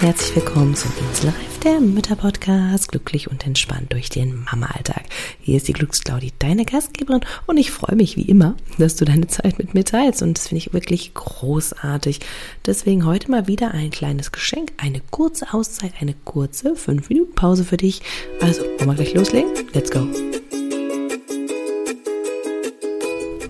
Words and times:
herzlich 0.00 0.34
willkommen 0.34 0.74
zum 0.74 0.90
Inselreif, 1.08 1.58
der 1.62 1.78
Mütterpodcast, 1.78 2.90
glücklich 2.90 3.30
und 3.30 3.46
entspannt 3.46 3.92
durch 3.92 4.08
den 4.08 4.44
Mama-Alltag. 4.44 5.04
Hier 5.40 5.56
ist 5.56 5.68
die 5.68 5.72
Glücksclaudi, 5.72 6.32
deine 6.38 6.64
Gastgeberin 6.64 7.20
und 7.46 7.58
ich 7.58 7.70
freue 7.70 7.94
mich 7.94 8.16
wie 8.16 8.22
immer, 8.22 8.56
dass 8.78 8.96
du 8.96 9.04
deine 9.04 9.28
Zeit 9.28 9.58
mit 9.58 9.74
mir 9.74 9.84
teilst 9.84 10.22
und 10.22 10.36
das 10.36 10.48
finde 10.48 10.58
ich 10.58 10.72
wirklich 10.72 11.14
großartig. 11.14 12.20
Deswegen 12.66 13.06
heute 13.06 13.30
mal 13.30 13.46
wieder 13.46 13.70
ein 13.70 13.90
kleines 13.90 14.32
Geschenk, 14.32 14.72
eine 14.78 15.00
kurze 15.10 15.54
Auszeit, 15.54 15.92
eine 16.00 16.14
kurze 16.24 16.74
5 16.74 17.08
Minuten 17.08 17.34
Pause 17.34 17.64
für 17.64 17.76
dich. 17.76 18.02
Also, 18.40 18.62
wollen 18.62 18.88
wir 18.88 18.94
gleich 18.94 19.14
loslegen? 19.14 19.50
Let's 19.74 19.90
go! 19.90 20.08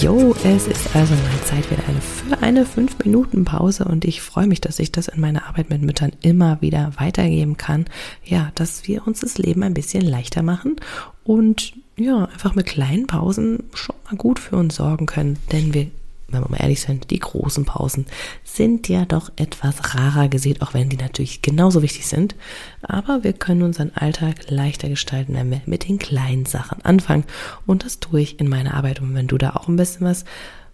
Jo, 0.00 0.32
es 0.44 0.68
ist 0.68 0.94
also 0.94 1.12
mal 1.12 1.42
Zeit 1.44 1.68
wieder 1.72 1.82
für 1.82 2.40
eine 2.40 2.64
5-Minuten-Pause 2.64 3.84
und 3.84 4.04
ich 4.04 4.20
freue 4.20 4.46
mich, 4.46 4.60
dass 4.60 4.78
ich 4.78 4.92
das 4.92 5.08
in 5.08 5.20
meiner 5.20 5.46
Arbeit 5.46 5.70
mit 5.70 5.82
Müttern 5.82 6.12
immer 6.22 6.62
wieder 6.62 6.92
weitergeben 6.98 7.56
kann. 7.56 7.86
Ja, 8.24 8.52
dass 8.54 8.86
wir 8.86 9.08
uns 9.08 9.20
das 9.20 9.38
Leben 9.38 9.64
ein 9.64 9.74
bisschen 9.74 10.02
leichter 10.02 10.42
machen 10.42 10.76
und 11.24 11.72
ja, 11.96 12.26
einfach 12.26 12.54
mit 12.54 12.66
kleinen 12.66 13.08
Pausen 13.08 13.64
schon 13.74 13.96
mal 14.04 14.16
gut 14.16 14.38
für 14.38 14.54
uns 14.54 14.76
sorgen 14.76 15.06
können, 15.06 15.36
denn 15.50 15.74
wir 15.74 15.88
wenn 16.28 16.42
wir 16.42 16.50
mal 16.50 16.60
ehrlich 16.60 16.80
sind, 16.80 17.10
die 17.10 17.18
großen 17.18 17.64
Pausen 17.64 18.06
sind 18.44 18.88
ja 18.88 19.04
doch 19.04 19.30
etwas 19.36 19.94
rarer 19.94 20.28
gesehen, 20.28 20.60
auch 20.60 20.74
wenn 20.74 20.88
die 20.88 20.96
natürlich 20.96 21.42
genauso 21.42 21.82
wichtig 21.82 22.06
sind. 22.06 22.36
Aber 22.82 23.24
wir 23.24 23.32
können 23.32 23.62
unseren 23.62 23.92
Alltag 23.94 24.50
leichter 24.50 24.88
gestalten, 24.88 25.34
wenn 25.34 25.50
wir 25.50 25.62
mit 25.66 25.88
den 25.88 25.98
kleinen 25.98 26.46
Sachen 26.46 26.82
anfangen. 26.84 27.24
Und 27.66 27.84
das 27.84 27.98
tue 27.98 28.20
ich 28.20 28.40
in 28.40 28.48
meiner 28.48 28.74
Arbeit. 28.74 29.00
Und 29.00 29.14
wenn 29.14 29.26
du 29.26 29.38
da 29.38 29.50
auch 29.50 29.68
ein 29.68 29.76
bisschen 29.76 30.06
was 30.06 30.24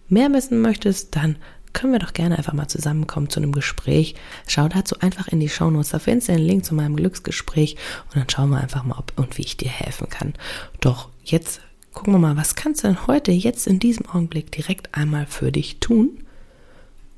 mehr 0.09 0.31
wissen 0.33 0.61
möchtest, 0.61 1.15
dann 1.15 1.37
können 1.75 1.93
wir 1.93 1.99
doch 1.99 2.13
gerne 2.13 2.37
einfach 2.37 2.53
mal 2.53 2.67
zusammenkommen 2.67 3.29
zu 3.29 3.39
einem 3.39 3.51
Gespräch. 3.51 4.15
Schau 4.47 4.67
dazu 4.67 4.99
einfach 5.01 5.27
in 5.27 5.41
die 5.41 5.49
Shownotes, 5.49 5.89
da 5.89 5.99
findest 5.99 6.29
du 6.29 6.33
den 6.33 6.41
Link 6.41 6.65
zu 6.65 6.73
meinem 6.73 6.95
Glücksgespräch 6.95 7.75
und 8.05 8.15
dann 8.15 8.29
schauen 8.29 8.49
wir 8.49 8.61
einfach 8.61 8.83
mal, 8.83 8.97
ob 8.97 9.11
und 9.17 9.37
wie 9.37 9.43
ich 9.43 9.57
dir 9.57 9.69
helfen 9.69 10.09
kann. 10.09 10.33
Doch 10.79 11.09
jetzt 11.23 11.59
gucken 11.95 12.13
wir 12.13 12.19
mal, 12.19 12.37
was 12.37 12.53
kannst 12.55 12.83
du 12.83 12.87
denn 12.87 13.07
heute, 13.07 13.31
jetzt 13.31 13.65
in 13.65 13.79
diesem 13.79 14.05
Augenblick 14.05 14.51
direkt 14.51 14.93
einmal 14.93 15.25
für 15.25 15.51
dich 15.51 15.79
tun? 15.79 16.23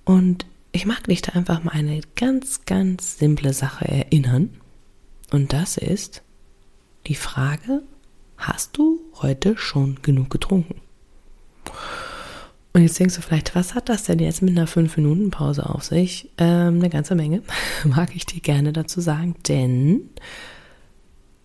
Und 0.05 0.45
ich 0.71 0.85
mag 0.85 1.03
dich 1.05 1.21
da 1.21 1.33
einfach 1.33 1.63
mal 1.63 1.73
eine 1.73 1.99
ganz, 2.15 2.63
ganz 2.65 3.17
simple 3.17 3.51
Sache 3.53 3.85
erinnern. 3.85 4.51
Und 5.31 5.51
das 5.51 5.75
ist 5.75 6.21
die 7.07 7.15
Frage, 7.15 7.81
hast 8.37 8.77
du 8.77 9.01
heute 9.15 9.57
schon 9.57 9.99
genug 10.03 10.29
getrunken? 10.29 10.75
Und 12.73 12.83
jetzt 12.83 12.99
denkst 12.99 13.15
du 13.15 13.21
vielleicht, 13.21 13.55
was 13.55 13.73
hat 13.73 13.89
das 13.89 14.03
denn 14.03 14.19
jetzt 14.19 14.43
mit 14.43 14.55
einer 14.55 14.67
5-Minuten-Pause 14.67 15.67
auf 15.67 15.83
sich? 15.83 16.29
Ähm, 16.37 16.75
eine 16.75 16.89
ganze 16.89 17.15
Menge, 17.15 17.41
mag 17.83 18.15
ich 18.15 18.27
dir 18.27 18.39
gerne 18.39 18.71
dazu 18.71 19.01
sagen, 19.01 19.35
denn 19.47 20.11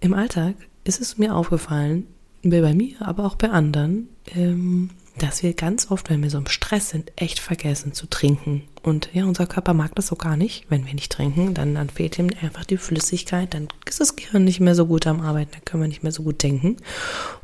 im 0.01 0.13
Alltag 0.13 0.55
ist 0.85 1.01
es 1.01 1.17
mir 1.17 1.35
aufgefallen, 1.35 2.07
bei 2.51 2.75
mir, 2.75 2.97
aber 3.01 3.25
auch 3.25 3.37
bei 3.37 3.51
anderen, 3.51 4.09
ähm, 4.35 4.91
dass 5.19 5.43
wir 5.43 5.53
ganz 5.53 5.91
oft, 5.91 6.09
wenn 6.11 6.23
wir 6.23 6.31
so 6.31 6.39
im 6.39 6.47
Stress 6.47 6.91
sind, 6.91 7.13
echt 7.17 7.39
vergessen 7.39 7.93
zu 7.93 8.07
trinken. 8.07 8.63
Und 8.83 9.11
ja, 9.13 9.25
unser 9.25 9.47
Körper 9.47 9.75
mag 9.75 9.95
das 9.95 10.09
so 10.09 10.17
gar 10.17 10.37
nicht, 10.37 10.65
wenn 10.69 10.87
wir 10.87 10.95
nicht 10.95 11.13
trinken. 11.13 11.55
Dann, 11.55 11.75
dann 11.75 11.91
fehlt 11.91 12.19
ihm 12.19 12.31
einfach 12.41 12.65
die 12.65 12.79
Flüssigkeit, 12.79 13.55
dann 13.55 13.69
ist 13.87 14.01
das 14.01 14.17
Gehirn 14.17 14.45
nicht 14.45 14.61
mehr 14.61 14.75
so 14.75 14.87
gut 14.87 15.07
am 15.07 15.21
Arbeiten, 15.21 15.53
dann 15.53 15.65
können 15.65 15.83
wir 15.83 15.89
nicht 15.89 16.03
mehr 16.03 16.13
so 16.13 16.23
gut 16.23 16.43
denken. 16.43 16.79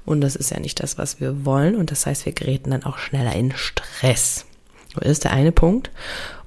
Und 0.04 0.20
das 0.22 0.34
ist 0.34 0.50
ja 0.50 0.58
nicht 0.58 0.82
das, 0.82 0.98
was 0.98 1.20
wir 1.20 1.44
wollen. 1.44 1.76
Und 1.76 1.90
das 1.90 2.06
heißt, 2.06 2.24
wir 2.26 2.32
geraten 2.32 2.70
dann 2.70 2.84
auch 2.84 2.98
schneller 2.98 3.34
in 3.36 3.52
Stress. 3.54 4.46
So 4.94 5.00
ist 5.00 5.24
der 5.24 5.32
eine 5.32 5.52
Punkt. 5.52 5.90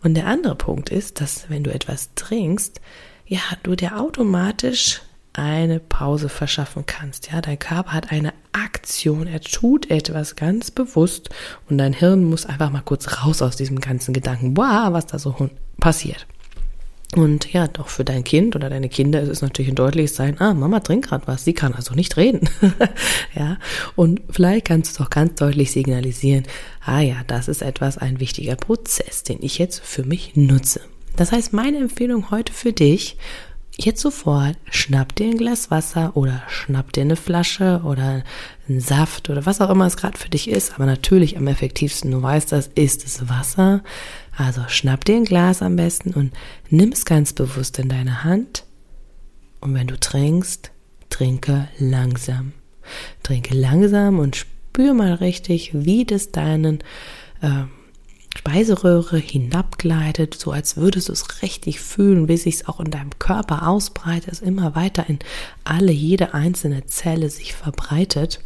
Und 0.04 0.16
der 0.16 0.28
andere 0.28 0.56
Punkt 0.56 0.90
ist, 0.90 1.22
dass 1.22 1.50
wenn 1.50 1.64
du 1.64 1.74
etwas 1.74 2.10
trinkst, 2.16 2.82
ja, 3.28 3.40
du 3.64 3.76
dir 3.76 4.00
automatisch 4.00 5.02
eine 5.34 5.80
Pause 5.80 6.30
verschaffen 6.30 6.86
kannst. 6.86 7.32
Ja, 7.32 7.42
dein 7.42 7.60
Körper 7.60 7.94
hat 7.94 8.12
eine 8.12 8.34
Aktion, 8.52 9.28
er 9.28 9.42
tut 9.42 9.90
etwas 9.90 10.36
ganz 10.36 10.72
bewusst 10.72 11.30
und 11.70 11.78
dein 11.78 11.94
Hirn 11.94 12.26
muss 12.26 12.46
einfach 12.46 12.70
mal 12.70 12.82
kurz 12.82 13.24
raus 13.24 13.42
aus 13.42 13.56
diesem 13.56 13.80
ganzen 13.80 14.14
Gedanken, 14.14 14.58
wow, 14.58 14.92
was 14.92 15.08
da 15.08 15.20
so 15.20 15.50
passiert. 15.80 16.28
Und 17.16 17.52
ja, 17.52 17.68
doch 17.68 17.90
für 17.90 18.06
dein 18.06 18.24
Kind 18.24 18.56
oder 18.56 18.70
deine 18.70 18.88
Kinder 18.88 19.22
ist 19.22 19.28
es 19.28 19.42
natürlich 19.42 19.70
ein 19.70 19.76
deutliches 19.76 20.16
Sein, 20.16 20.40
ah, 20.40 20.54
Mama 20.54 20.80
trinkt 20.80 21.10
gerade 21.10 21.28
was, 21.28 21.44
sie 21.44 21.54
kann 21.54 21.74
also 21.74 21.94
nicht 21.94 22.16
reden. 22.16 22.50
ja, 23.36 23.58
und 23.96 24.22
vielleicht 24.30 24.68
kannst 24.68 24.98
du 24.98 25.04
auch 25.04 25.10
ganz 25.10 25.36
deutlich 25.36 25.72
signalisieren, 25.72 26.44
ah 26.86 27.02
ja, 27.02 27.18
das 27.28 27.50
ist 27.50 27.64
etwas, 27.64 27.98
ein 27.98 28.22
wichtiger 28.22 28.56
Prozess, 28.56 29.24
den 29.24 29.40
ich 29.42 29.58
jetzt 29.58 29.82
für 29.84 30.04
mich 30.04 30.36
nutze. 30.36 30.82
Das 31.18 31.34
heißt, 31.34 31.52
meine 31.52 31.80
Empfehlung 31.80 32.32
heute 32.32 32.54
für 32.54 32.72
dich, 32.72 33.18
jetzt 33.86 34.02
sofort 34.02 34.56
schnapp 34.70 35.16
dir 35.16 35.28
ein 35.28 35.38
Glas 35.38 35.72
Wasser 35.72 36.16
oder 36.16 36.44
schnapp 36.48 36.94
dir 36.94 37.02
eine 37.02 37.16
Flasche 37.16 37.82
oder 37.84 38.24
einen 38.68 38.80
Saft 38.80 39.30
oder 39.30 39.46
was 39.46 39.62
auch 39.62 39.70
immer 39.70 39.86
es 39.86 39.98
gerade 39.98 40.18
für 40.18 40.30
dich 40.30 40.50
ist. 40.50 40.76
Aber 40.76 40.86
natürlich 40.86 41.38
am 41.38 41.48
effektivsten, 41.48 42.12
du 42.12 42.22
weißt 42.22 42.52
das, 42.52 42.68
ist 42.76 43.06
es 43.06 43.30
Wasser. 43.30 43.84
Also 44.36 44.62
schnapp 44.68 45.06
dir 45.06 45.16
ein 45.16 45.26
Glas 45.26 45.62
am 45.62 45.76
besten 45.76 46.14
und 46.14 46.34
nimm 46.70 46.92
es 46.92 47.06
ganz 47.06 47.34
bewusst 47.34 47.80
in 47.80 47.90
deine 47.90 48.24
Hand. 48.24 48.64
Und 49.60 49.74
wenn 49.74 49.88
du 49.88 50.00
trinkst, 50.00 50.72
trinke 51.10 51.68
langsam. 51.78 52.54
Trinke 53.24 53.56
langsam 53.56 54.20
und 54.20 54.36
spür 54.36 54.94
mal 54.94 55.14
richtig, 55.14 55.72
wie 55.74 56.06
das 56.06 56.32
deinen 56.32 56.80
äh, 57.42 57.66
Speiseröhre 58.36 59.18
hinabgleitet, 59.18 60.36
so 60.36 60.52
als 60.52 60.78
würdest 60.78 61.10
du 61.10 61.14
es 61.14 61.42
richtig 61.42 61.80
fühlen, 61.82 62.28
wie 62.28 62.38
sich 62.38 62.56
es 62.56 62.68
auch 62.68 62.80
in 62.80 62.90
deinem 62.90 63.12
Körper 63.20 63.68
ausbreitet, 63.68 64.32
es 64.32 64.40
immer 64.40 64.74
weiter 64.74 65.08
in 65.10 65.20
alle, 65.64 65.92
jede 65.92 66.34
einzelne 66.34 66.86
Zelle 66.86 67.30
sich 67.30 67.54
verbreitet. 67.54 68.40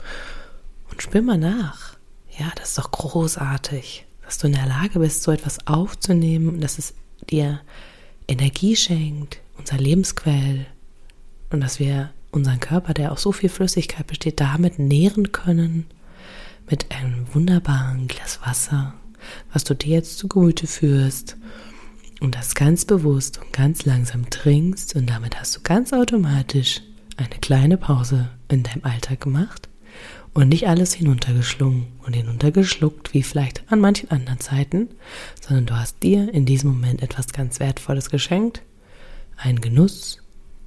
Und 0.89 1.01
spür 1.01 1.21
mal 1.21 1.37
nach. 1.37 1.97
Ja, 2.37 2.51
das 2.55 2.69
ist 2.69 2.77
doch 2.77 2.91
großartig, 2.91 4.05
dass 4.23 4.39
du 4.39 4.47
in 4.47 4.53
der 4.53 4.65
Lage 4.65 4.99
bist, 4.99 5.23
so 5.23 5.31
etwas 5.31 5.65
aufzunehmen 5.67 6.49
und 6.49 6.61
dass 6.61 6.79
es 6.79 6.93
dir 7.29 7.61
Energie 8.27 8.75
schenkt, 8.75 9.39
unser 9.57 9.77
Lebensquell 9.77 10.65
und 11.51 11.61
dass 11.61 11.79
wir 11.79 12.11
unseren 12.31 12.59
Körper, 12.59 12.93
der 12.93 13.11
aus 13.11 13.21
so 13.21 13.31
viel 13.31 13.49
Flüssigkeit 13.49 14.07
besteht, 14.07 14.41
damit 14.41 14.79
nähren 14.79 15.31
können 15.31 15.85
mit 16.69 16.91
einem 16.91 17.33
wunderbaren 17.33 18.07
Glas 18.07 18.41
Wasser 18.43 18.95
was 19.53 19.63
du 19.63 19.75
dir 19.75 19.95
jetzt 19.95 20.17
zu 20.17 20.27
Gemüte 20.27 20.67
führst. 20.67 21.37
Und 22.21 22.35
das 22.35 22.55
ganz 22.55 22.85
bewusst 22.85 23.39
und 23.39 23.51
ganz 23.53 23.85
langsam 23.85 24.29
trinkst. 24.29 24.95
Und 24.95 25.09
damit 25.09 25.39
hast 25.39 25.57
du 25.57 25.61
ganz 25.61 25.93
automatisch 25.93 26.81
eine 27.17 27.39
kleine 27.41 27.77
Pause 27.77 28.29
in 28.47 28.63
deinem 28.63 28.83
Alltag 28.83 29.21
gemacht 29.21 29.69
und 30.33 30.49
nicht 30.49 30.67
alles 30.67 30.93
hinuntergeschlungen 30.93 31.87
und 32.05 32.13
hinuntergeschluckt 32.13 33.13
wie 33.13 33.23
vielleicht 33.23 33.63
an 33.71 33.79
manchen 33.79 34.11
anderen 34.11 34.39
Zeiten, 34.39 34.89
sondern 35.41 35.65
du 35.65 35.75
hast 35.75 36.03
dir 36.03 36.31
in 36.33 36.45
diesem 36.45 36.71
Moment 36.71 37.01
etwas 37.01 37.27
ganz 37.29 37.59
Wertvolles 37.59 38.09
geschenkt, 38.09 38.61
einen 39.37 39.61
Genuss, 39.61 40.21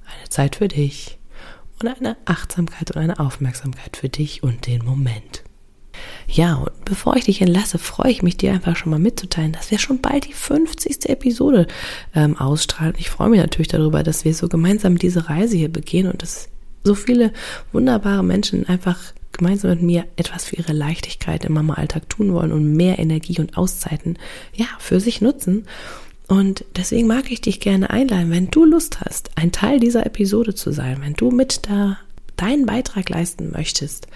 eine 0.05 0.29
Zeit 0.29 0.55
für 0.55 0.67
dich 0.67 1.19
und 1.79 1.87
eine 1.87 2.17
Achtsamkeit 2.25 2.91
und 2.91 2.97
eine 2.97 3.19
Aufmerksamkeit 3.19 3.95
für 3.95 4.09
dich 4.09 4.43
und 4.43 4.65
den 4.65 4.83
Moment. 4.83 5.43
Ja, 6.27 6.55
und 6.55 6.85
bevor 6.85 7.15
ich 7.15 7.25
dich 7.25 7.41
entlasse, 7.41 7.79
freue 7.79 8.11
ich 8.11 8.21
mich, 8.21 8.37
dir 8.37 8.51
einfach 8.51 8.75
schon 8.75 8.91
mal 8.91 8.99
mitzuteilen, 8.99 9.51
dass 9.51 9.71
wir 9.71 9.79
schon 9.79 9.99
bald 9.99 10.27
die 10.27 10.33
50. 10.33 11.09
Episode 11.09 11.67
ähm, 12.15 12.37
ausstrahlen. 12.37 12.93
Ich 12.97 13.09
freue 13.09 13.29
mich 13.29 13.39
natürlich 13.39 13.67
darüber, 13.67 14.03
dass 14.03 14.25
wir 14.25 14.33
so 14.33 14.47
gemeinsam 14.47 14.97
diese 14.97 15.29
Reise 15.29 15.57
hier 15.57 15.69
begehen 15.69 16.07
und 16.07 16.21
dass 16.21 16.49
so 16.83 16.95
viele 16.95 17.33
wunderbare 17.71 18.23
Menschen 18.23 18.67
einfach 18.67 18.99
gemeinsam 19.31 19.71
mit 19.71 19.81
mir 19.81 20.05
etwas 20.17 20.45
für 20.45 20.55
ihre 20.55 20.73
Leichtigkeit 20.73 21.45
im 21.45 21.53
Mama-Alltag 21.53 22.09
tun 22.09 22.33
wollen 22.33 22.51
und 22.51 22.73
mehr 22.73 22.99
Energie 22.99 23.39
und 23.39 23.57
Auszeiten, 23.57 24.17
ja, 24.53 24.65
für 24.79 24.99
sich 24.99 25.21
nutzen. 25.21 25.65
Und 26.27 26.63
deswegen 26.75 27.07
mag 27.07 27.31
ich 27.31 27.41
dich 27.41 27.59
gerne 27.59 27.89
einladen, 27.89 28.29
wenn 28.29 28.51
du 28.51 28.65
Lust 28.65 29.01
hast, 29.01 29.31
ein 29.35 29.51
Teil 29.51 29.79
dieser 29.79 30.05
Episode 30.05 30.53
zu 30.53 30.71
sein, 30.71 30.99
wenn 31.01 31.13
du 31.13 31.31
mit 31.31 31.61
da 31.67 31.97
deinen 32.37 32.65
Beitrag 32.65 33.09
leisten 33.09 33.51
möchtest, 33.51 34.07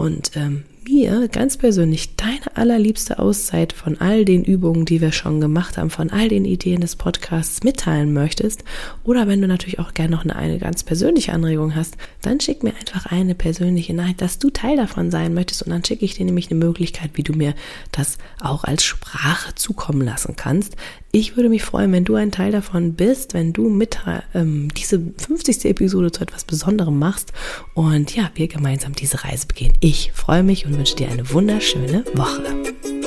und 0.00 0.34
ähm, 0.34 0.62
mir 0.88 1.28
ganz 1.28 1.56
persönlich 1.56 2.16
deine 2.16 2.56
allerliebste 2.56 3.18
Auszeit 3.18 3.72
von 3.72 4.00
all 4.00 4.24
den 4.24 4.44
Übungen, 4.44 4.84
die 4.84 5.00
wir 5.00 5.12
schon 5.12 5.40
gemacht 5.40 5.76
haben, 5.76 5.90
von 5.90 6.10
all 6.10 6.28
den 6.28 6.44
Ideen 6.44 6.80
des 6.80 6.96
Podcasts 6.96 7.62
mitteilen 7.62 8.12
möchtest, 8.12 8.64
oder 9.04 9.28
wenn 9.28 9.40
du 9.40 9.48
natürlich 9.48 9.78
auch 9.78 9.94
gerne 9.94 10.14
noch 10.14 10.24
eine, 10.24 10.36
eine 10.36 10.58
ganz 10.58 10.82
persönliche 10.82 11.32
Anregung 11.32 11.74
hast, 11.74 11.96
dann 12.22 12.40
schick 12.40 12.62
mir 12.62 12.74
einfach 12.78 13.06
eine 13.06 13.34
persönliche 13.34 13.94
Nachricht, 13.94 14.20
dass 14.20 14.38
du 14.38 14.50
Teil 14.50 14.76
davon 14.76 15.10
sein 15.10 15.34
möchtest 15.34 15.62
und 15.62 15.70
dann 15.70 15.84
schicke 15.84 16.04
ich 16.04 16.14
dir 16.14 16.24
nämlich 16.24 16.50
eine 16.50 16.58
Möglichkeit, 16.58 17.10
wie 17.14 17.22
du 17.22 17.32
mir 17.32 17.54
das 17.92 18.18
auch 18.40 18.64
als 18.64 18.84
Sprache 18.84 19.54
zukommen 19.54 20.02
lassen 20.02 20.36
kannst. 20.36 20.76
Ich 21.12 21.36
würde 21.36 21.48
mich 21.48 21.64
freuen, 21.64 21.92
wenn 21.92 22.04
du 22.04 22.14
ein 22.14 22.30
Teil 22.30 22.52
davon 22.52 22.94
bist, 22.94 23.34
wenn 23.34 23.52
du 23.52 23.68
mit 23.68 23.98
ähm, 24.32 24.68
diese 24.76 25.00
50. 25.00 25.64
Episode 25.64 26.12
zu 26.12 26.22
etwas 26.22 26.44
Besonderem 26.44 26.98
machst 26.98 27.32
und 27.74 28.14
ja, 28.14 28.30
wir 28.34 28.46
gemeinsam 28.46 28.94
diese 28.94 29.24
Reise 29.24 29.48
begehen. 29.48 29.72
Ich 29.80 30.12
freue 30.12 30.44
mich 30.44 30.66
und 30.70 30.78
wünsche 30.78 30.96
dir 30.96 31.08
eine 31.08 31.28
wunderschöne 31.30 32.04
Woche. 32.14 32.44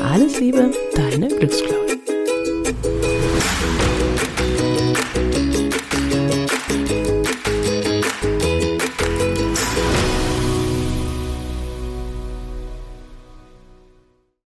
Alles 0.01 0.39
Liebe, 0.39 0.71
deine 0.95 1.30
Glücksklaue. 1.30 1.83